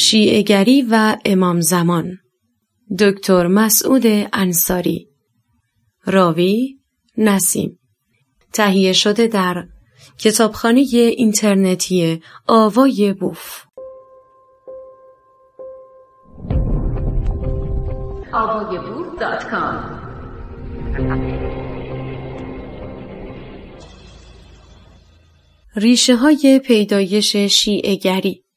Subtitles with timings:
[0.00, 2.18] شیعگری و امام زمان.
[2.98, 4.02] دکتر مسعود
[4.32, 5.08] انصاری.
[6.04, 6.78] راوی
[7.16, 7.78] نسیم.
[8.52, 9.64] تهیه شده در
[10.18, 13.64] کتابخانه اینترنتی آوای بوف.
[25.76, 28.47] ریشه های پیدایش شیعگری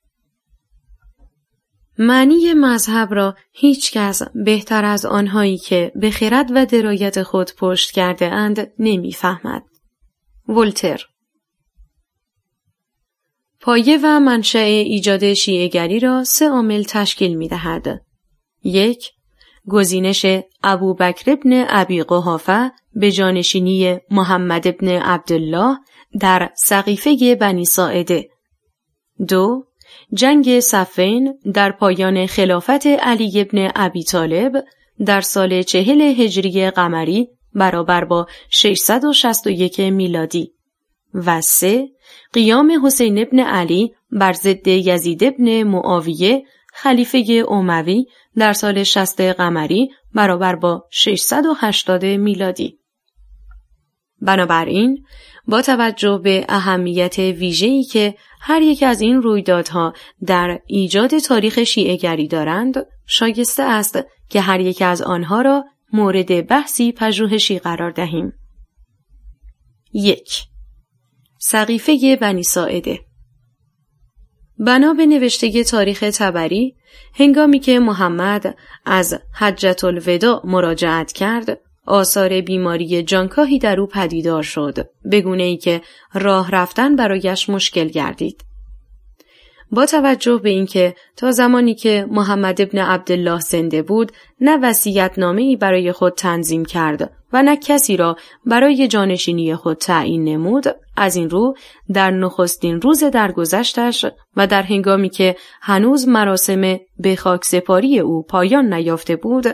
[2.03, 7.91] معنی مذهب را هیچ کس بهتر از آنهایی که به خرد و درایت خود پشت
[7.91, 9.63] کرده اند نمی‌فهمد.
[10.47, 11.05] ولتر
[13.59, 18.01] پایه و منشأ ایجاد شیعگری را سه عامل تشکیل می دهد.
[18.63, 19.11] یک
[19.67, 20.25] گزینش
[20.63, 25.77] ابو بکر ابن ابی قحافه به جانشینی محمد ابن عبدالله
[26.19, 28.29] در سقیفه بنی ساعده
[29.27, 29.70] دو
[30.13, 34.63] جنگ صفین در پایان خلافت علی ابن ابی طالب
[35.05, 40.51] در سال چهل هجری قمری برابر با 661 میلادی
[41.13, 41.87] و سه
[42.33, 46.43] قیام حسین ابن علی بر ضد یزید ابن معاویه
[46.73, 52.79] خلیفه اموی در سال 60 قمری برابر با 680 میلادی.
[54.21, 55.05] بنابراین
[55.47, 59.93] با توجه به اهمیت ویژه‌ای که هر یک از این رویدادها
[60.25, 66.91] در ایجاد تاریخ شیعهگری دارند شایسته است که هر یک از آنها را مورد بحثی
[66.91, 68.33] پژوهشی قرار دهیم.
[69.93, 70.43] یک
[71.39, 72.99] سقیفه بنی ساعده
[74.59, 76.75] بنا به نوشته تاریخ تبری
[77.13, 84.89] هنگامی که محمد از حجت الوداع مراجعت کرد آثار بیماری جانکاهی در او پدیدار شد
[85.11, 85.81] بگونه ای که
[86.13, 88.43] راه رفتن برایش مشکل گردید.
[89.71, 95.55] با توجه به اینکه تا زمانی که محمد ابن عبدالله زنده بود نه وسیعت ای
[95.55, 100.65] برای خود تنظیم کرد و نه کسی را برای جانشینی خود تعیین نمود
[100.97, 101.55] از این رو
[101.93, 104.05] در نخستین روز درگذشتش
[104.37, 106.61] و در هنگامی که هنوز مراسم
[106.99, 109.45] به خاک سپاری او پایان نیافته بود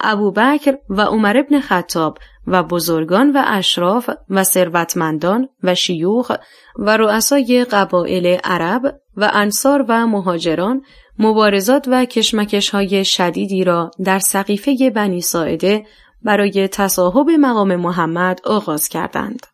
[0.00, 6.32] ابوبکر و عمر ابن خطاب و بزرگان و اشراف و ثروتمندان و شیوخ
[6.78, 10.82] و رؤسای قبایل عرب و انصار و مهاجران
[11.18, 15.86] مبارزات و کشمکش های شدیدی را در سقیفه بنی ساعده
[16.22, 19.46] برای تصاحب مقام محمد آغاز کردند.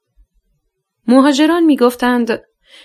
[1.07, 2.43] مهاجران می گفتند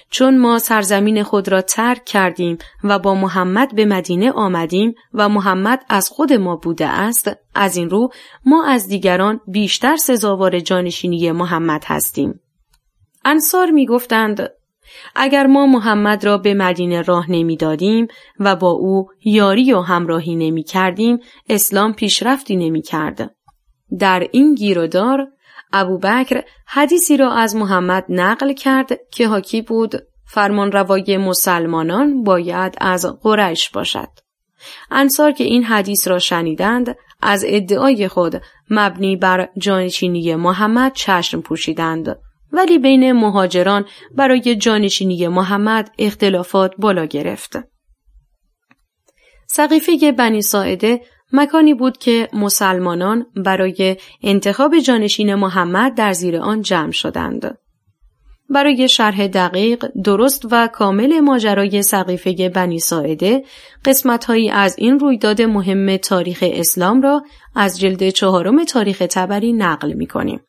[0.10, 5.86] چون ما سرزمین خود را ترک کردیم و با محمد به مدینه آمدیم و محمد
[5.90, 8.10] از خود ما بوده است از این رو
[8.46, 12.40] ما از دیگران بیشتر سزاوار جانشینی محمد هستیم
[13.26, 14.50] انصار می گفتند
[15.16, 18.08] اگر ما محمد را به مدینه راه نمی‌دادیم
[18.40, 23.36] و با او یاری و همراهی نمی کردیم اسلام پیشرفتی نمی کرد.
[24.00, 25.28] در این گیرودار
[25.74, 29.96] ابوبکر حدیثی را از محمد نقل کرد که حاکی بود
[30.26, 34.10] فرمان روای مسلمانان باید از قریش باشد.
[34.92, 42.20] انصار که این حدیث را شنیدند از ادعای خود مبنی بر جانشینی محمد چشم پوشیدند
[42.52, 43.86] ولی بین مهاجران
[44.16, 47.58] برای جانشینی محمد اختلافات بالا گرفت.
[49.48, 51.02] سقیفه بنی ساعده
[51.34, 57.58] مکانی بود که مسلمانان برای انتخاب جانشین محمد در زیر آن جمع شدند.
[58.50, 63.44] برای شرح دقیق، درست و کامل ماجرای سقیفه بنی ساعده،
[63.86, 67.24] قسمتهایی از این رویداد مهم تاریخ اسلام را
[67.56, 70.40] از جلد چهارم تاریخ تبری نقل می کنیم.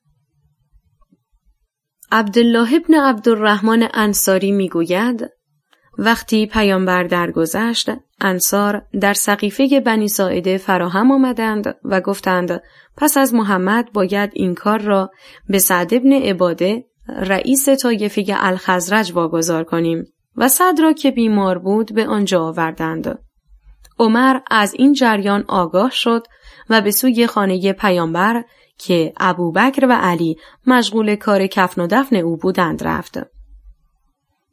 [2.12, 5.37] عبدالله ابن عبدالرحمن انصاری می گوید
[5.98, 12.62] وقتی پیامبر درگذشت انصار در سقیفه بنی ساعده فراهم آمدند و گفتند
[12.96, 15.10] پس از محمد باید این کار را
[15.48, 20.04] به سعد ابن عباده رئیس طایفه الخزرج واگذار کنیم
[20.36, 23.18] و سعد را که بیمار بود به آنجا آوردند.
[23.98, 26.26] عمر از این جریان آگاه شد
[26.70, 28.44] و به سوی خانه پیامبر
[28.78, 30.36] که ابوبکر و علی
[30.66, 33.18] مشغول کار کفن و دفن او بودند رفت.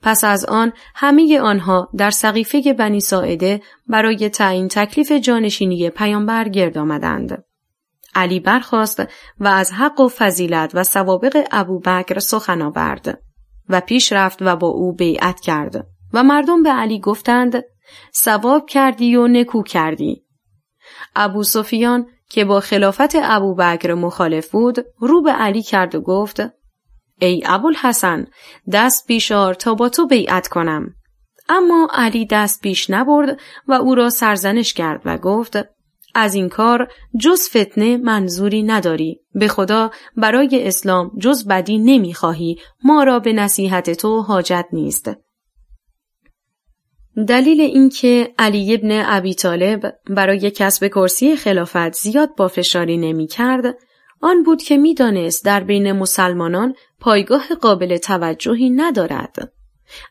[0.05, 6.77] پس از آن همه آنها در سقیفه بنی ساعده برای تعیین تکلیف جانشینی پیامبر گرد
[6.77, 7.43] آمدند.
[8.15, 9.03] علی برخواست
[9.39, 13.21] و از حق و فضیلت و سوابق ابوبکر سخن آورد
[13.69, 17.63] و پیش رفت و با او بیعت کرد و مردم به علی گفتند
[18.15, 20.25] ثواب کردی و نکو کردی
[21.15, 26.41] ابو سفیان که با خلافت ابوبکر مخالف بود رو به علی کرد و گفت
[27.19, 28.27] ای ابوالحسن
[28.73, 30.93] دست بیشار تا با تو بیعت کنم.
[31.49, 35.57] اما علی دست پیش نبرد و او را سرزنش کرد و گفت
[36.15, 36.87] از این کار
[37.19, 39.19] جز فتنه منظوری نداری.
[39.33, 42.57] به خدا برای اسلام جز بدی نمی‌خواهی.
[42.83, 45.11] ما را به نصیحت تو حاجت نیست.
[47.27, 53.75] دلیل اینکه علی ابن ابی طالب برای کسب کرسی خلافت زیاد با فشاری نمی کرد
[54.21, 59.51] آن بود که می‌دانست در بین مسلمانان پایگاه قابل توجهی ندارد.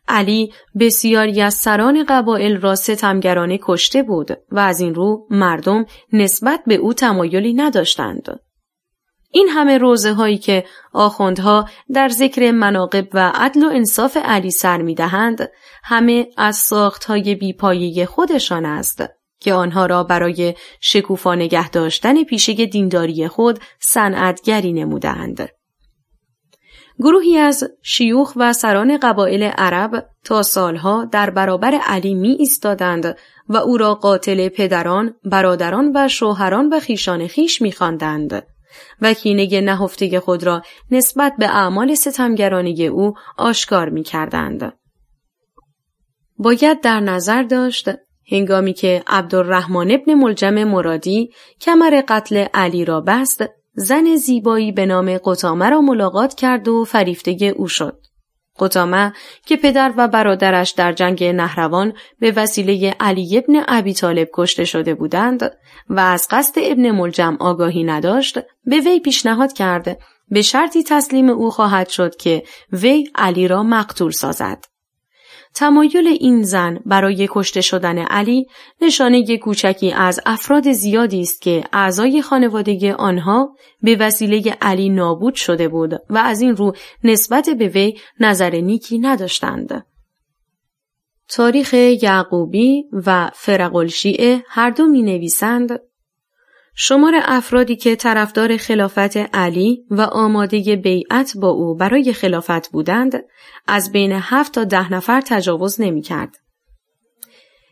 [0.09, 6.61] علی بسیاری از سران قبایل را ستمگرانه کشته بود و از این رو مردم نسبت
[6.67, 8.41] به او تمایلی نداشتند.
[9.31, 14.83] این همه روزه هایی که آخوندها در ذکر مناقب و عدل و انصاف علی سر
[14.83, 15.50] می دهند
[15.85, 19.03] همه از ساخت های بیپایه خودشان است
[19.44, 25.49] که آنها را برای شکوفا نگه داشتن پیشه دینداری خود صنعتگری نمودند.
[26.99, 33.17] گروهی از شیوخ و سران قبایل عرب تا سالها در برابر علی می ایستادند
[33.49, 38.47] و او را قاتل پدران، برادران و شوهران و خیشان خیش می خواندند.
[39.00, 44.73] و کینه نهفته خود را نسبت به اعمال ستمگرانی او آشکار می کردند.
[46.38, 47.88] باید در نظر داشت
[48.32, 51.31] هنگامی که عبدالرحمن ابن ملجم مرادی
[51.61, 53.44] کمر قتل علی را بست
[53.75, 57.99] زن زیبایی به نام قطامه را ملاقات کرد و فریفته او شد.
[58.59, 59.12] قطامه
[59.47, 64.94] که پدر و برادرش در جنگ نهروان به وسیله علی ابن ابی طالب کشته شده
[64.94, 65.53] بودند
[65.88, 69.99] و از قصد ابن ملجم آگاهی نداشت به وی پیشنهاد کرد
[70.29, 72.43] به شرطی تسلیم او خواهد شد که
[72.73, 74.65] وی علی را مقتول سازد.
[75.55, 78.47] تمایل این زن برای کشته شدن علی
[78.83, 85.69] نشانه کوچکی از افراد زیادی است که اعضای خانواده آنها به وسیله علی نابود شده
[85.69, 86.73] بود و از این رو
[87.05, 89.87] نسبت به وی نظر نیکی نداشتند.
[91.29, 95.81] تاریخ یعقوبی و فرقلشیعه هر دو می نویسند
[96.76, 103.25] شمار افرادی که طرفدار خلافت علی و آماده بیعت با او برای خلافت بودند
[103.67, 106.37] از بین هفت تا ده نفر تجاوز نمی کرد.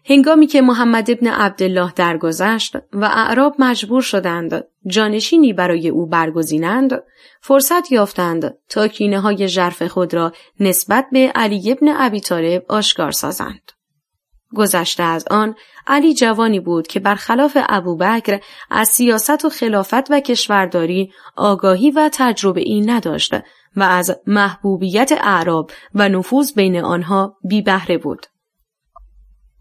[0.05, 7.03] هنگامی که محمد ابن عبدالله درگذشت و اعراب مجبور شدند جانشینی برای او برگزینند
[7.41, 13.11] فرصت یافتند تا کینه های جرف خود را نسبت به علی ابن ابی طالب آشکار
[13.11, 13.73] سازند.
[14.55, 15.55] گذشته از آن
[15.87, 18.41] علی جوانی بود که برخلاف ابوبکر
[18.71, 23.35] از سیاست و خلافت و کشورداری آگاهی و تجربه ای نداشت
[23.77, 28.27] و از محبوبیت اعراب و نفوذ بین آنها بی بهره بود.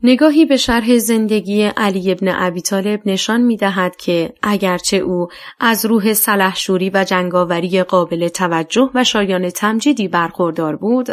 [0.03, 5.27] نگاهی به شرح زندگی علی ابن ابی طالب نشان می دهد که اگرچه او
[5.59, 11.07] از روح سلحشوری و جنگاوری قابل توجه و شایان تمجیدی برخوردار بود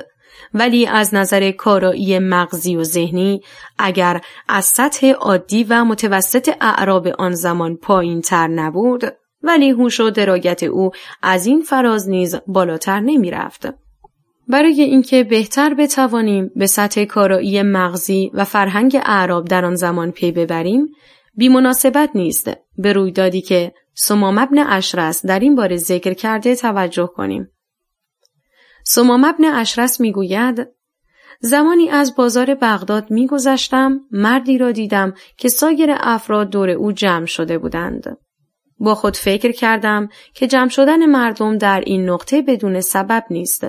[0.54, 3.40] ولی از نظر کارایی مغزی و ذهنی
[3.78, 9.04] اگر از سطح عادی و متوسط اعراب آن زمان پایین تر نبود
[9.42, 10.90] ولی هوش و درایت او
[11.22, 13.68] از این فراز نیز بالاتر نمی رفت.
[14.48, 20.32] برای اینکه بهتر بتوانیم به سطح کارایی مغزی و فرهنگ اعراب در آن زمان پی
[20.32, 20.88] ببریم
[21.36, 27.10] بی مناسبت نیست به رویدادی که سمام ابن اشرس در این باره ذکر کرده توجه
[27.16, 27.48] کنیم.
[28.90, 30.68] سمام ابن اشرس می‌گوید
[31.40, 37.58] زمانی از بازار بغداد میگذشتم مردی را دیدم که سایر افراد دور او جمع شده
[37.58, 38.18] بودند.
[38.78, 43.66] با خود فکر کردم که جمع شدن مردم در این نقطه بدون سبب نیست.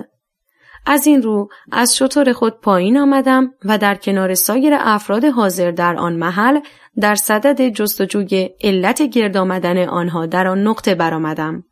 [0.86, 5.96] از این رو از شطور خود پایین آمدم و در کنار سایر افراد حاضر در
[5.96, 6.60] آن محل
[7.00, 11.64] در صدد جستجوی علت گرد آمدن آنها در آن نقطه برآمدم.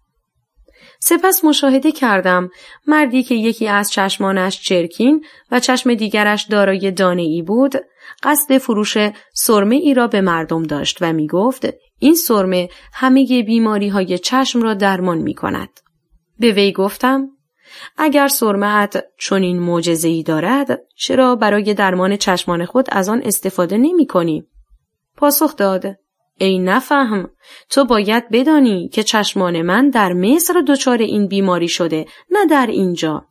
[1.00, 2.50] سپس مشاهده کردم
[2.88, 7.76] مردی که یکی از چشمانش چرکین و چشم دیگرش دارای دانه ای بود
[8.24, 8.98] قصد فروش
[9.34, 11.68] سرمه ای را به مردم داشت و می گفت
[12.00, 15.70] این سرمه همه بیماری های چشم را درمان می کند.
[16.40, 17.28] به وی گفتم
[17.98, 24.08] اگر سرمهت چنین معجزه ای دارد چرا برای درمان چشمان خود از آن استفاده نمی
[24.08, 24.48] کنی؟
[25.18, 25.96] پاسخ داد
[26.38, 27.30] ای نفهم
[27.70, 33.26] تو باید بدانی که چشمان من در مصر دچار این بیماری شده نه در اینجا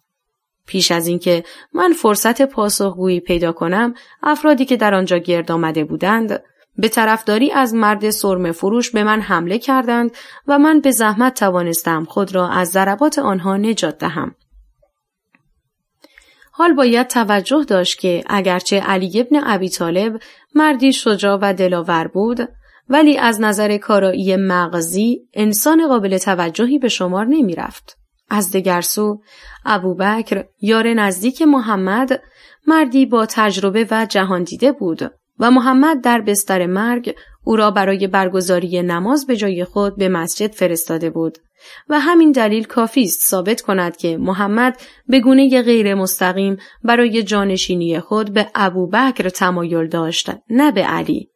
[0.67, 6.43] پیش از اینکه من فرصت پاسخگویی پیدا کنم افرادی که در آنجا گرد آمده بودند
[6.79, 10.11] به طرفداری از مرد سرم فروش به من حمله کردند
[10.47, 14.35] و من به زحمت توانستم خود را از ضربات آنها نجات دهم.
[16.53, 20.21] حال باید توجه داشت که اگرچه علی ابن ابی طالب
[20.55, 22.49] مردی شجاع و دلاور بود
[22.89, 27.99] ولی از نظر کارایی مغزی انسان قابل توجهی به شمار نمی رفت.
[28.31, 29.21] از دگرسو
[29.65, 32.23] ابوبکر یار نزدیک محمد
[32.67, 37.15] مردی با تجربه و جهان دیده بود و محمد در بستر مرگ
[37.45, 41.39] او را برای برگزاری نماز به جای خود به مسجد فرستاده بود
[41.89, 48.01] و همین دلیل کافی است ثابت کند که محمد به گونه غیر مستقیم برای جانشینی
[48.01, 51.31] خود به ابوبکر تمایل داشت نه به علی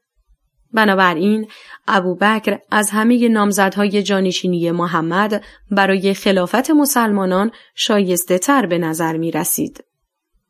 [0.72, 1.48] بنابراین
[1.88, 9.84] ابوبکر از همه نامزدهای جانشینی محمد برای خلافت مسلمانان شایسته تر به نظر می رسید.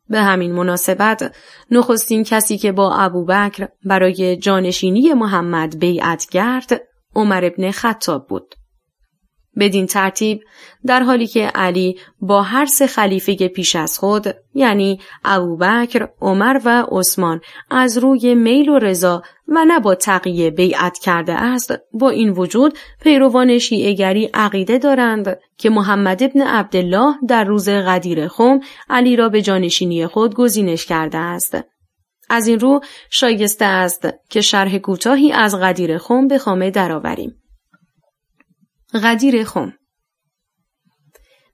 [0.09, 1.35] به همین مناسبت
[1.71, 6.81] نخستین کسی که با ابوبکر برای جانشینی محمد بیعت کرد
[7.15, 8.55] عمر ابن خطاب بود.
[9.59, 10.41] بدین ترتیب
[10.85, 16.85] در حالی که علی با هر سه خلیفه پیش از خود یعنی ابوبکر، عمر و
[16.91, 22.29] عثمان از روی میل و رضا و نه با تقیه بیعت کرده است با این
[22.29, 29.29] وجود پیروان شیعهگری عقیده دارند که محمد ابن عبدالله در روز غدیر خم علی را
[29.29, 31.57] به جانشینی خود گزینش کرده است.
[32.29, 32.79] از این رو
[33.09, 37.40] شایسته است که شرح کوتاهی از غدیر خم به خامه درآوریم.
[38.93, 39.73] غدیر خم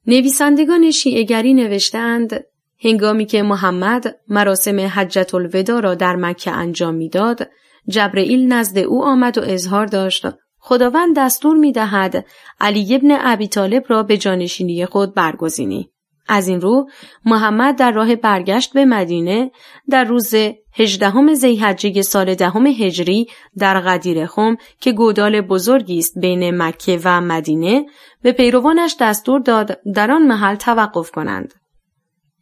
[0.08, 2.44] نویسندگان شیعگری نوشتند
[2.84, 7.50] هنگامی که محمد مراسم حجت الودا را در مکه انجام می‌داد
[7.90, 10.26] جبرئیل نزد او آمد و اظهار داشت
[10.60, 12.26] خداوند دستور می دهد
[12.60, 15.92] علی ابن ابی طالب را به جانشینی خود برگزینی.
[16.28, 16.90] از این رو
[17.26, 19.52] محمد در راه برگشت به مدینه
[19.90, 20.34] در روز
[20.74, 27.22] هجدهم زیحجه سال دهم هجری در غدیر خم که گودال بزرگی است بین مکه و
[27.22, 27.86] مدینه
[28.22, 31.54] به پیروانش دستور داد در آن محل توقف کنند.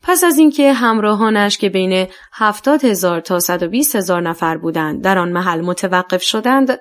[0.01, 5.03] پس از اینکه همراهانش که بین هفتاد هزار تا صد و بیست هزار نفر بودند
[5.03, 6.79] در آن محل متوقف شدند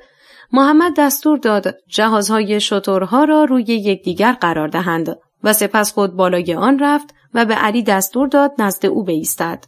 [0.52, 6.78] محمد دستور داد جهازهای شطورها را روی یکدیگر قرار دهند و سپس خود بالای آن
[6.78, 9.64] رفت و به علی دستور داد نزد او بایستد.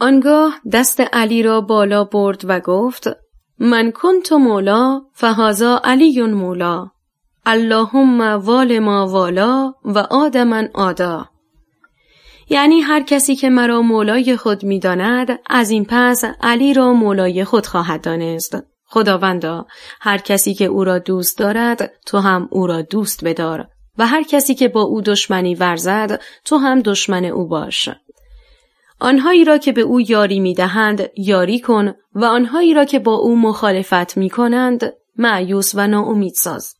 [0.00, 3.08] آنگاه دست علی را بالا برد و گفت
[3.58, 6.90] من کنت مولا فهازا علی مولا.
[7.46, 11.28] اللهم وال ما والا و آدمن آدا
[12.50, 17.66] یعنی هر کسی که مرا مولای خود می‌داند از این پس علی را مولای خود
[17.66, 18.56] خواهد دانست.
[18.86, 19.66] خداوندا
[20.00, 23.68] هر کسی که او را دوست دارد تو هم او را دوست بدار.
[23.98, 27.88] و هر کسی که با او دشمنی ورزد تو هم دشمن او باش
[29.00, 33.36] آنهایی را که به او یاری می‌دهند یاری کن و آنهایی را که با او
[33.36, 36.74] مخالفت می کنند معیوس و ناامید ساز.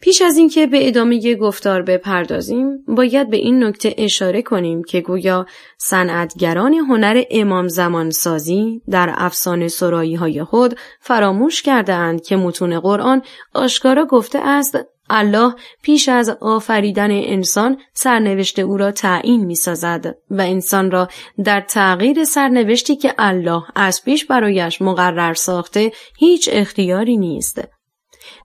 [0.00, 5.46] پیش از اینکه به ادامه گفتار بپردازیم باید به این نکته اشاره کنیم که گویا
[5.78, 13.22] صنعتگران هنر امام زمان سازی در افسانه سرایی های خود فراموش کرده که متون قرآن
[13.54, 14.78] آشکارا گفته است
[15.10, 21.08] الله پیش از آفریدن انسان سرنوشت او را تعیین می سازد و انسان را
[21.44, 27.68] در تغییر سرنوشتی که الله از پیش برایش مقرر ساخته هیچ اختیاری نیست.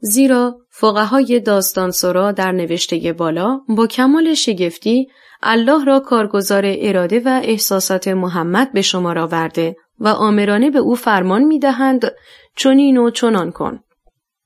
[0.01, 5.07] زیرا فقهای داستان سرا در نوشته بالا با کمال شگفتی
[5.43, 10.95] الله را کارگزار اراده و احساسات محمد به شما را ورده و آمرانه به او
[10.95, 12.11] فرمان می دهند
[12.55, 13.79] چنین و چنان کن.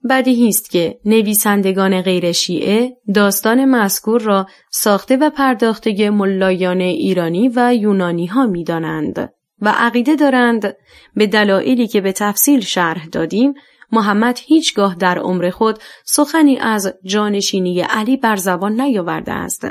[0.09, 7.75] بدیهی است که نویسندگان غیر شیعه داستان مذکور را ساخته و پرداخته ملایان ایرانی و
[7.75, 10.75] یونانی ها می دانند و عقیده دارند
[11.15, 13.53] به دلایلی که به تفصیل شرح دادیم
[13.91, 19.67] محمد هیچگاه در عمر خود سخنی از جانشینی علی بر زبان نیاورده است.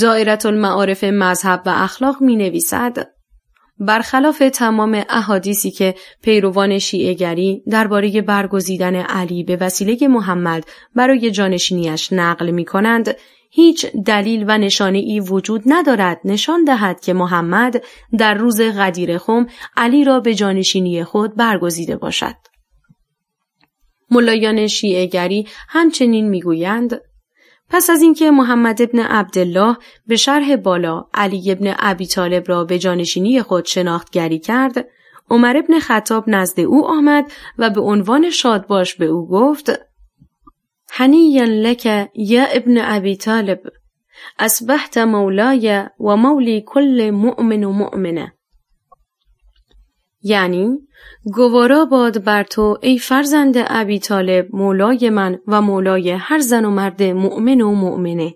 [0.00, 3.13] دائرت المعارف مذهب و اخلاق می نویسد
[3.78, 10.64] برخلاف تمام احادیثی که پیروان شیعهگری درباره برگزیدن علی به وسیله محمد
[10.94, 13.16] برای جانشینیش نقل می کنند،
[13.50, 17.84] هیچ دلیل و نشانه ای وجود ندارد نشان دهد که محمد
[18.18, 22.34] در روز غدیر خم علی را به جانشینی خود برگزیده باشد.
[24.10, 27.00] ملایان شیعهگری همچنین می‌گویند
[27.70, 32.78] پس از اینکه محمد ابن عبدالله به شرح بالا علی ابن ابی طالب را به
[32.78, 34.88] جانشینی خود شناختگری کرد
[35.30, 39.72] عمر ابن خطاب نزد او آمد و به عنوان شادباش به او گفت
[40.90, 43.60] حنیا لک یا ابن ابی طالب
[44.38, 48.32] اصبحت مولای و مولی کل مؤمن و مؤمنه.
[50.24, 50.78] یعنی
[51.34, 56.70] گوارا باد بر تو ای فرزند ابی طالب مولای من و مولای هر زن و
[56.70, 58.34] مرد مؤمن و مؤمنه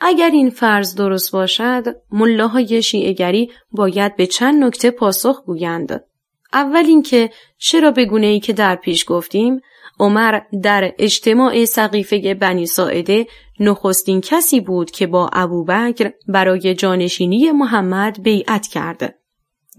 [0.00, 6.04] اگر این فرض درست باشد ملاهای شیعگری باید به چند نکته پاسخ گویند
[6.52, 9.60] اول اینکه چرا به گونه ای که در پیش گفتیم
[10.00, 13.26] عمر در اجتماع سقیفه بنی ساعده
[13.60, 19.23] نخستین کسی بود که با ابوبکر برای جانشینی محمد بیعت کرد.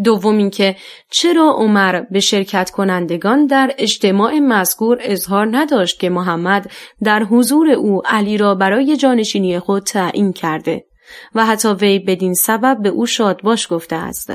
[0.03, 0.75] دوم اینکه
[1.11, 6.71] چرا عمر به شرکت کنندگان در اجتماع مذکور اظهار نداشت که محمد
[7.03, 10.85] در حضور او علی را برای جانشینی خود تعیین کرده
[11.35, 14.33] و حتی وی بدین سبب به او شادباش گفته است.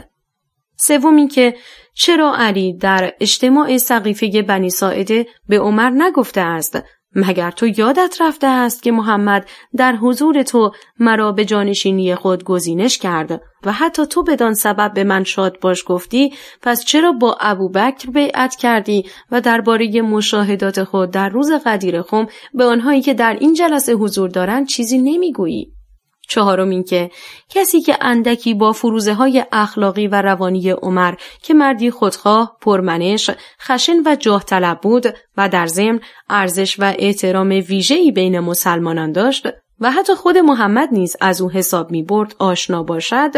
[0.76, 1.54] سوم اینکه
[1.94, 6.78] چرا علی در اجتماع سقیفه بنی ساعده به عمر نگفته است
[7.14, 12.98] مگر تو یادت رفته است که محمد در حضور تو مرا به جانشینی خود گزینش
[12.98, 18.10] کرد و حتی تو بدان سبب به من شاد باش گفتی پس چرا با ابوبکر
[18.10, 23.54] بیعت کردی و درباره مشاهدات خود در روز قدیر خم به آنهایی که در این
[23.54, 25.72] جلسه حضور دارند چیزی نمی‌گویی؟
[26.30, 27.10] چهارم اینکه
[27.48, 33.30] کسی که اندکی با فروزه های اخلاقی و روانی عمر که مردی خودخواه، پرمنش،
[33.62, 35.06] خشن و جاه طلب بود
[35.36, 39.48] و در ضمن ارزش و احترام ویژه‌ای بین مسلمانان داشت
[39.80, 43.30] و حتی خود محمد نیز از او حساب می برد آشنا باشد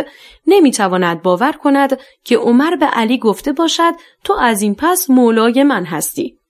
[0.46, 3.92] نمی تواند باور کند که عمر به علی گفته باشد
[4.24, 6.41] تو از این پس مولای من هستی.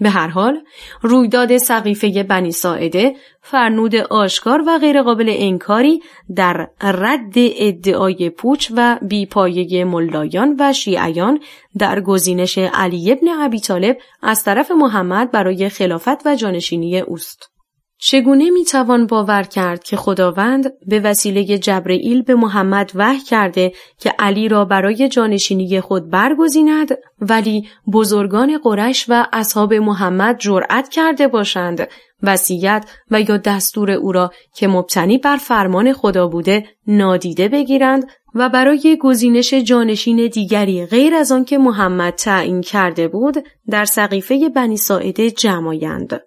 [0.00, 0.60] به هر حال
[1.02, 6.02] رویداد سقیفه بنی ساعده فرنود آشکار و غیرقابل انکاری
[6.36, 11.40] در رد ادعای پوچ و بیپایه ملایان و شیعیان
[11.78, 17.57] در گزینش علی ابن ابی طالب از طرف محمد برای خلافت و جانشینی اوست.
[18.00, 24.48] چگونه می‌توان باور کرد که خداوند به وسیله جبرئیل به محمد وحی کرده که علی
[24.48, 26.88] را برای جانشینی خود برگزیند
[27.20, 31.88] ولی بزرگان قرش و اصحاب محمد جرأت کرده باشند
[32.22, 38.48] وصیت و یا دستور او را که مبتنی بر فرمان خدا بوده نادیده بگیرند و
[38.48, 43.36] برای گزینش جانشین دیگری غیر از آنکه محمد تعیین کرده بود
[43.70, 46.20] در سقیفه بنی ساعده جمعایند.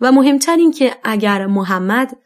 [0.00, 2.16] و مهمتر این که اگر محمد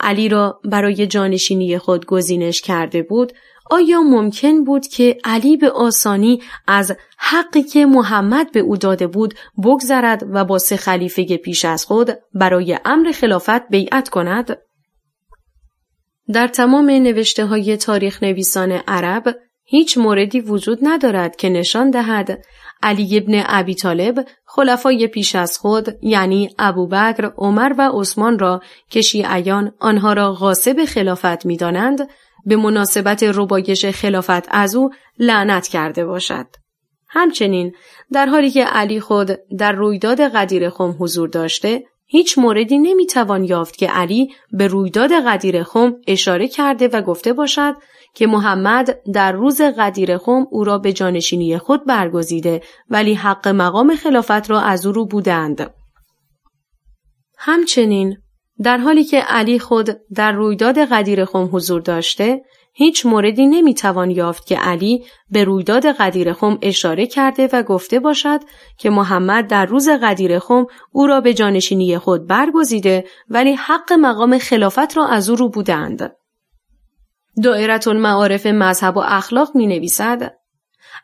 [0.00, 3.32] علی را برای جانشینی خود گزینش کرده بود
[3.70, 9.34] آیا ممکن بود که علی به آسانی از حقی که محمد به او داده بود
[9.64, 14.58] بگذرد و با سه خلیفه پیش از خود برای امر خلافت بیعت کند؟
[16.32, 22.44] در تمام نوشته های تاریخ نویسان عرب هیچ موردی وجود ندارد که نشان دهد
[22.82, 29.00] علی ابن ابی طالب خلفای پیش از خود یعنی ابوبکر، عمر و عثمان را که
[29.00, 32.08] شیعیان آنها را غاصب خلافت می‌دانند
[32.46, 36.46] به مناسبت ربایش خلافت از او لعنت کرده باشد.
[37.08, 37.74] همچنین
[38.12, 43.76] در حالی که علی خود در رویداد قدیر خم حضور داشته هیچ موردی نمی‌توان یافت
[43.76, 47.74] که علی به رویداد قدیر خم اشاره کرده و گفته باشد
[48.18, 53.96] که محمد در روز قدیر خم او را به جانشینی خود برگزیده ولی حق مقام
[53.96, 55.70] خلافت را از او رو بودند.
[57.38, 58.16] همچنین
[58.62, 64.46] در حالی که علی خود در رویداد قدیر خم حضور داشته هیچ موردی نمی‌توان یافت
[64.46, 68.40] که علی به رویداد قدیر خم اشاره کرده و گفته باشد
[68.78, 74.38] که محمد در روز قدیر خم او را به جانشینی خود برگزیده ولی حق مقام
[74.38, 76.17] خلافت را از او رو بودند.
[77.42, 80.34] دائرت المعارف مذهب و اخلاق می نویسد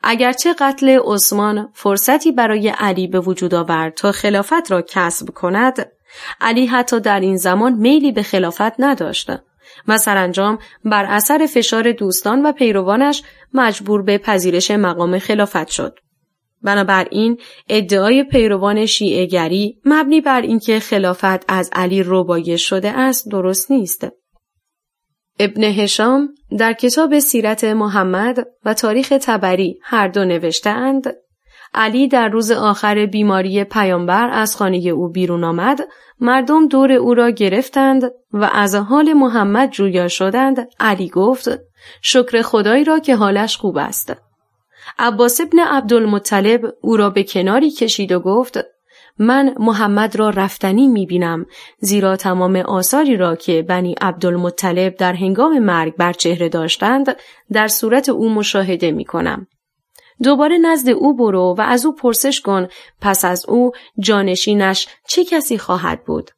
[0.02, 5.90] اگرچه قتل عثمان فرصتی برای علی به وجود آورد تا خلافت را کسب کند
[6.40, 9.30] علی حتی در این زمان میلی به خلافت نداشت
[9.88, 13.22] و سرانجام بر اثر فشار دوستان و پیروانش
[13.54, 15.98] مجبور به پذیرش مقام خلافت شد.
[16.62, 24.08] بنابراین ادعای پیروان شیعهگری مبنی بر اینکه خلافت از علی ربایش شده است درست نیست.
[25.38, 31.16] ابن هشام در کتاب سیرت محمد و تاریخ تبری هر دو نوشتهاند
[31.74, 35.80] علی در روز آخر بیماری پیامبر از خانه او بیرون آمد
[36.20, 41.48] مردم دور او را گرفتند و از حال محمد جویا شدند علی گفت
[42.02, 44.12] شکر خدایی را که حالش خوب است.
[44.98, 48.58] عباس ابن عبدالمطلب او را به کناری کشید و گفت
[49.18, 51.46] من محمد را رفتنی می بینم
[51.78, 57.16] زیرا تمام آثاری را که بنی عبدالمطلب در هنگام مرگ بر چهره داشتند
[57.52, 59.46] در صورت او مشاهده می کنم.
[60.22, 62.68] دوباره نزد او برو و از او پرسش کن
[63.00, 66.30] پس از او جانشینش چه کسی خواهد بود؟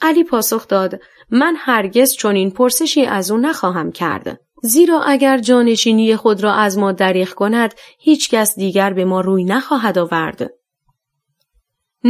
[0.00, 4.40] علی پاسخ داد من هرگز چنین پرسشی از او نخواهم کرد.
[4.62, 9.44] زیرا اگر جانشینی خود را از ما دریغ کند هیچ کس دیگر به ما روی
[9.44, 10.57] نخواهد آورد.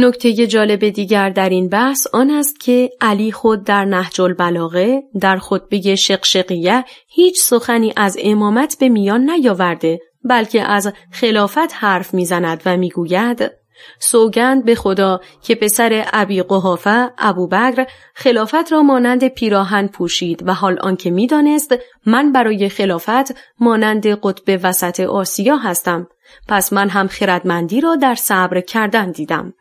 [0.01, 5.37] نکته جالب دیگر در این بحث آن است که علی خود در نهج البلاغه در
[5.37, 12.77] خطبه شقشقیه هیچ سخنی از امامت به میان نیاورده بلکه از خلافت حرف می‌زند و
[12.77, 13.51] می‌گوید
[13.99, 17.85] سوگند به خدا که پسر ابی قحافه ابوبکر
[18.15, 24.99] خلافت را مانند پیراهن پوشید و حال آنکه می‌دانست من برای خلافت مانند قطب وسط
[24.99, 26.07] آسیا هستم
[26.47, 29.53] پس من هم خردمندی را در صبر کردن دیدم.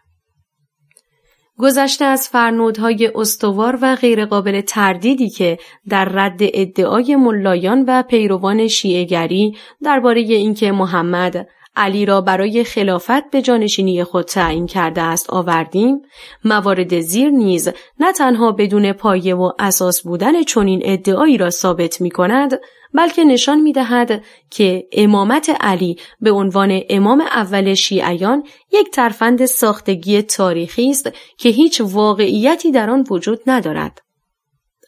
[1.58, 9.56] گذشته از فرنودهای استوار و غیرقابل تردیدی که در رد ادعای ملایان و پیروان شیعهگری
[9.82, 16.02] درباره اینکه محمد علی را برای خلافت به جانشینی خود تعیین کرده است آوردیم
[16.44, 17.68] موارد زیر نیز
[18.00, 22.60] نه تنها بدون پایه و اساس بودن چنین ادعایی را ثابت می کند
[22.94, 30.22] بلکه نشان می دهد که امامت علی به عنوان امام اول شیعیان یک ترفند ساختگی
[30.22, 34.02] تاریخی است که هیچ واقعیتی در آن وجود ندارد.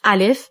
[0.04, 0.48] الف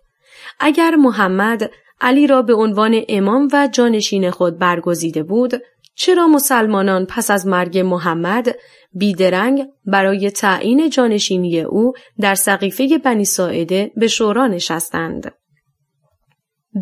[0.60, 5.62] اگر محمد علی را به عنوان امام و جانشین خود برگزیده بود
[5.94, 8.56] چرا مسلمانان پس از مرگ محمد
[8.92, 15.34] بیدرنگ برای تعیین جانشینی او در سقیفه بنی ساعده به شورا نشستند؟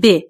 [0.03, 0.21] ب.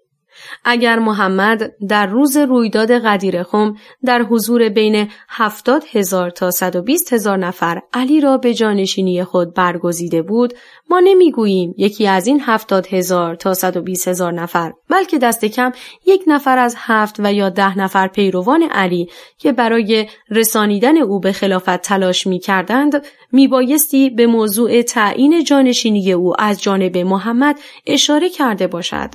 [0.64, 7.38] اگر محمد در روز رویداد قدیر خم در حضور بین هفتاد هزار تا 120 هزار
[7.38, 10.54] نفر علی را به جانشینی خود برگزیده بود
[10.90, 15.72] ما نمی‌گوییم یکی از این هفتاد هزار تا 120 هزار نفر بلکه دست کم
[16.06, 19.08] یک نفر از هفت و یا ده نفر پیروان علی
[19.38, 26.12] که برای رسانیدن او به خلافت تلاش می کردند می بایستی به موضوع تعیین جانشینی
[26.12, 29.10] او از جانب محمد اشاره کرده باشد.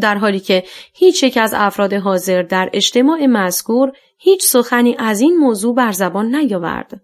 [0.00, 5.36] در حالی که هیچ یک از افراد حاضر در اجتماع مذکور هیچ سخنی از این
[5.36, 7.00] موضوع بر زبان نیاورد.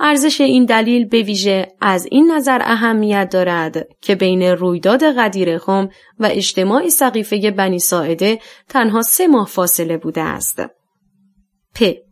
[0.00, 5.88] ارزش این دلیل به ویژه از این نظر اهمیت دارد که بین رویداد قدیر خم
[6.18, 10.62] و اجتماع سقیفه بنی ساعده تنها سه ماه فاصله بوده است.
[11.74, 12.07] پ.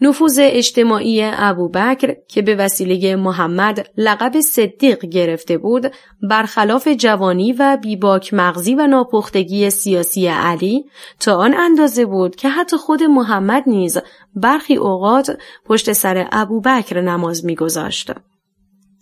[0.00, 8.34] نفوذ اجتماعی ابوبکر که به وسیله محمد لقب صدیق گرفته بود برخلاف جوانی و بیباک
[8.34, 10.84] مغزی و ناپختگی سیاسی علی
[11.20, 13.98] تا آن اندازه بود که حتی خود محمد نیز
[14.34, 18.12] برخی اوقات پشت سر ابوبکر نماز میگذاشت.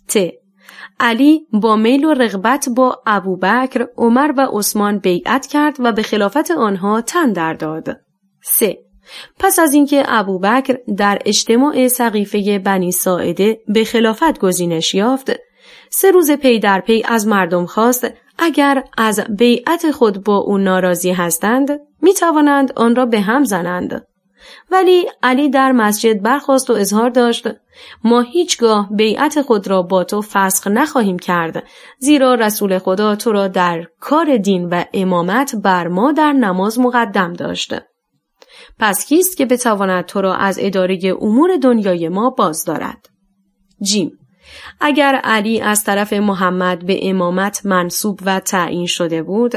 [0.07, 0.17] ت
[0.99, 6.51] علی با میل و رغبت با ابوبکر، عمر و عثمان بیعت کرد و به خلافت
[6.51, 8.01] آنها تن در داد.
[8.43, 8.77] 3.
[9.39, 15.31] پس از اینکه ابوبکر در اجتماع سقیفه بنی ساعده به خلافت گزینش یافت
[15.89, 21.11] سه روز پی در پی از مردم خواست اگر از بیعت خود با او ناراضی
[21.11, 24.05] هستند می توانند آن را به هم زنند.
[24.71, 27.47] ولی علی در مسجد برخواست و اظهار داشت
[28.03, 31.63] ما هیچگاه بیعت خود را با تو فسخ نخواهیم کرد
[31.99, 37.33] زیرا رسول خدا تو را در کار دین و امامت بر ما در نماز مقدم
[37.33, 37.73] داشت.
[38.79, 43.09] پس کیست که بتواند تو را از اداره امور دنیای ما باز دارد؟
[43.81, 44.11] جیم
[44.81, 49.53] اگر علی از طرف محمد به امامت منصوب و تعیین شده بود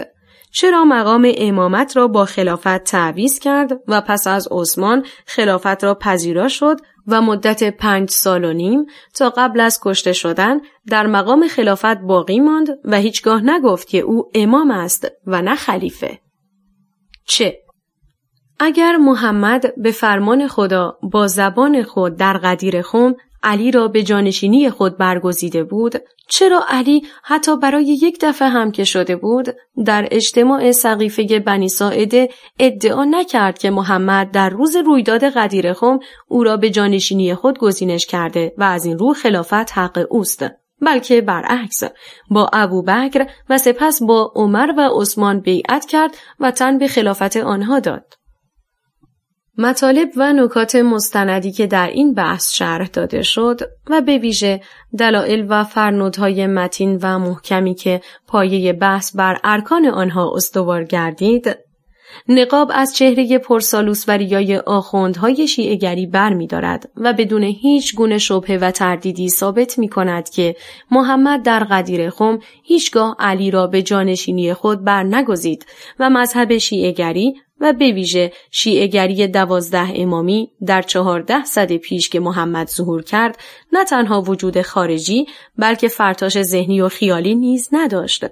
[0.53, 6.49] چرا مقام امامت را با خلافت تعویز کرد و پس از عثمان خلافت را پذیرا
[6.49, 11.99] شد و مدت پنج سال و نیم تا قبل از کشته شدن در مقام خلافت
[11.99, 16.21] باقی ماند و هیچگاه نگفت که او امام است و نه خلیفه.
[17.27, 17.62] چه؟
[18.65, 24.71] اگر محمد به فرمان خدا با زبان خود در قدیر خم علی را به جانشینی
[24.71, 25.95] خود برگزیده بود
[26.29, 29.49] چرا علی حتی برای یک دفعه هم که شده بود
[29.87, 35.99] در اجتماع سقیفه بنی ساعده ادعا نکرد که محمد در روز رویداد قدیر خم
[36.29, 40.45] او را به جانشینی خود گزینش کرده و از این رو خلافت حق اوست.
[40.81, 41.83] بلکه برعکس
[42.31, 47.81] با ابوبکر و سپس با عمر و عثمان بیعت کرد و تن به خلافت آنها
[47.81, 48.22] داد.
[49.59, 53.61] مطالب و نکات مستندی که در این بحث شرح داده شد
[53.91, 54.61] و به ویژه
[54.99, 61.57] دلایل و فرنودهای متین و محکمی که پایه بحث بر ارکان آنها استوار گردید
[62.29, 65.49] نقاب از چهره پرسالوس و ریای آخوندهای
[66.37, 70.57] می دارد و بدون هیچ گونه شبه و تردیدی ثابت می کند که
[70.91, 75.67] محمد در قدیر خم هیچگاه علی را به جانشینی خود بر نگزید
[76.01, 82.69] و مذهب شیعگری و به ویژه شیعهگری دوازده امامی در چهارده صد پیش که محمد
[82.69, 83.39] ظهور کرد
[83.73, 85.27] نه تنها وجود خارجی
[85.59, 88.25] بلکه فرتاش ذهنی و خیالی نیز نداشت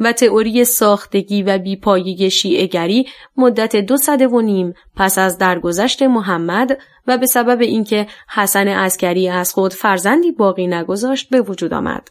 [0.00, 3.06] و تئوری ساختگی و بیپایه شیعهگری
[3.36, 9.28] مدت دو صده و نیم پس از درگذشت محمد و به سبب اینکه حسن عسکری
[9.28, 12.08] از خود فرزندی باقی نگذاشت به وجود آمد.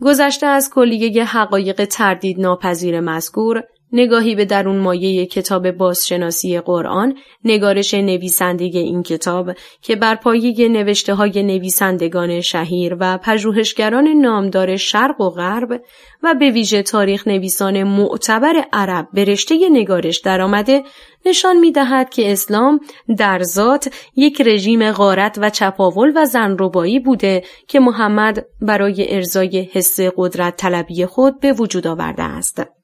[0.00, 7.94] گذشته از کلیه حقایق تردید ناپذیر مذکور نگاهی به درون مایه کتاب بازشناسی قرآن نگارش
[7.94, 9.50] نویسنده این کتاب
[9.82, 15.82] که بر پایه نوشته های نویسندگان شهیر و پژوهشگران نامدار شرق و غرب
[16.22, 20.82] و به ویژه تاریخ نویسان معتبر عرب به رشته نگارش درآمده
[21.26, 22.80] نشان می دهد که اسلام
[23.18, 30.00] در ذات یک رژیم غارت و چپاول و زنربایی بوده که محمد برای ارزای حس
[30.16, 32.83] قدرت طلبی خود به وجود آورده است.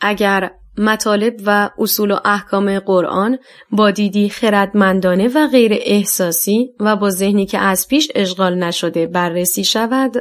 [0.00, 3.38] اگر مطالب و اصول و احکام قرآن
[3.70, 9.64] با دیدی خردمندانه و غیر احساسی و با ذهنی که از پیش اشغال نشده بررسی
[9.64, 10.16] شود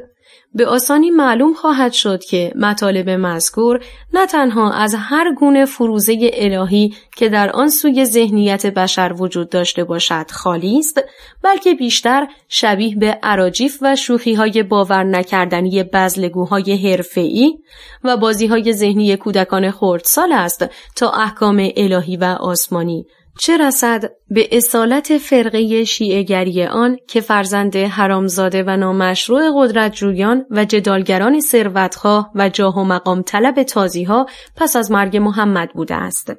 [0.55, 3.79] به آسانی معلوم خواهد شد که مطالب مذکور
[4.13, 9.83] نه تنها از هر گونه فروزه الهی که در آن سوی ذهنیت بشر وجود داشته
[9.83, 11.01] باشد خالی است
[11.41, 13.95] بلکه بیشتر شبیه به عراجیف و
[14.37, 17.57] های باور نکردنی بزلگوهای حرفه‌ای
[18.03, 18.17] و
[18.49, 20.65] های ذهنی کودکان خردسال است
[20.95, 23.05] تا احکام الهی و آسمانی.
[23.39, 30.65] چه رسد به اصالت فرقه شیعگری آن که فرزند حرامزاده و نامشروع قدرت جویان و
[30.65, 36.33] جدالگران ثروتخواه و جاه و مقام طلب تازیها پس از مرگ محمد بوده است.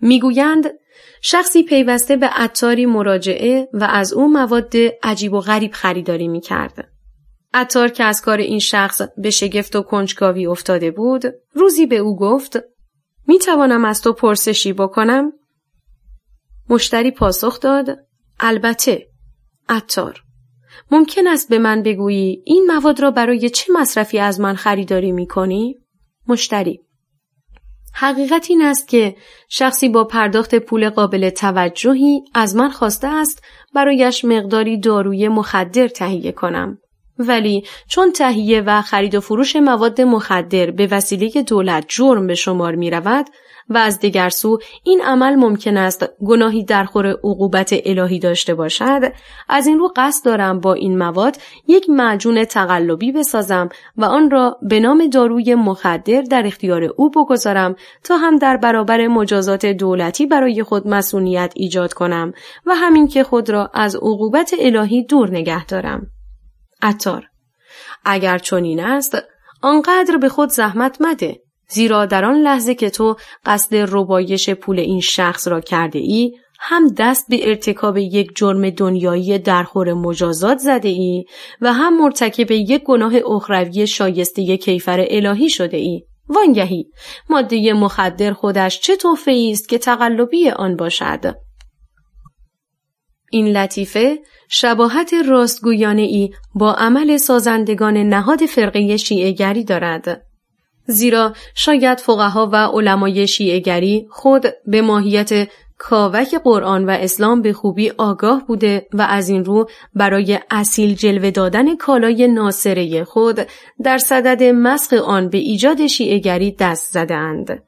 [0.00, 0.64] می‌گویند
[1.22, 6.88] شخصی پیوسته به عطاری مراجعه و از او مواد عجیب و غریب خریداری می‌کرد.
[7.54, 11.24] عطار که از کار این شخص به شگفت و کنجکاوی افتاده بود
[11.54, 12.58] روزی به او گفت
[13.26, 15.32] می توانم از تو پرسشی بکنم؟
[16.68, 17.98] مشتری پاسخ داد
[18.40, 19.08] البته
[19.68, 20.22] عطار
[20.90, 25.26] ممکن است به من بگویی این مواد را برای چه مصرفی از من خریداری می
[25.26, 25.78] کنی؟
[26.28, 26.80] مشتری
[27.94, 29.16] حقیقت این است که
[29.48, 33.42] شخصی با پرداخت پول قابل توجهی از من خواسته است
[33.74, 36.78] برایش مقداری داروی مخدر تهیه کنم.
[37.28, 42.74] ولی چون تهیه و خرید و فروش مواد مخدر به وسیله دولت جرم به شمار
[42.74, 43.26] می رود
[43.68, 49.12] و از دیگر سو این عمل ممکن است گناهی در خور عقوبت الهی داشته باشد
[49.48, 51.36] از این رو قصد دارم با این مواد
[51.68, 57.76] یک معجون تقلبی بسازم و آن را به نام داروی مخدر در اختیار او بگذارم
[58.04, 62.32] تا هم در برابر مجازات دولتی برای خود مسئولیت ایجاد کنم
[62.66, 66.11] و همین که خود را از عقوبت الهی دور نگه دارم.
[66.82, 67.26] عطار
[68.04, 69.16] اگر چنین است
[69.62, 75.00] آنقدر به خود زحمت مده زیرا در آن لحظه که تو قصد ربایش پول این
[75.00, 81.24] شخص را کرده ای هم دست به ارتکاب یک جرم دنیایی درخور مجازات زده ای
[81.60, 86.02] و هم مرتکب یک گناه اخروی شایسته کیفر الهی شده ای.
[86.28, 86.86] وانگهی
[87.30, 91.34] ماده مخدر خودش چه توفه است که تقلبی آن باشد؟
[93.32, 94.18] این لطیفه
[94.48, 100.22] شباهت راستگویانه ای با عمل سازندگان نهاد فرقه شیعهگری دارد.
[100.86, 107.90] زیرا شاید فقها و علمای شیعهگری خود به ماهیت کاوک قرآن و اسلام به خوبی
[107.90, 113.40] آگاه بوده و از این رو برای اصیل جلوه دادن کالای ناصره خود
[113.84, 117.62] در صدد مسخ آن به ایجاد شیعهگری دست زدهاند.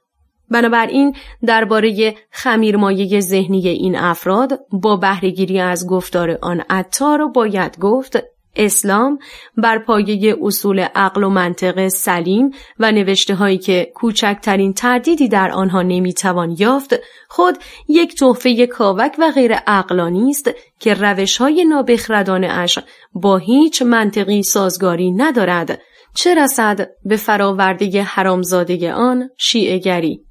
[0.51, 8.19] بنابراین درباره خمیرمایه ذهنی این افراد با بهرهگیری از گفتار آن عطار باید گفت
[8.57, 9.19] اسلام
[9.57, 15.83] بر پایه اصول عقل و منطق سلیم و نوشته هایی که کوچکترین تردیدی در آنها
[15.83, 16.95] نمی‌توان یافت
[17.29, 22.79] خود یک تحفه کاوک و غیر عقلانی است که روش های نابخردانه اش
[23.15, 25.81] با هیچ منطقی سازگاری ندارد.
[26.15, 30.25] چه رسد به فراورده حرامزاده آن شیعگری